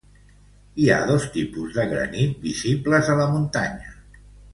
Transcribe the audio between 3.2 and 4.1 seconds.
la muntanya.